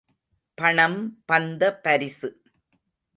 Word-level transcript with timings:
பணம் 0.57 0.97
பந்த 1.25 1.61
பரிசு! 1.83 2.29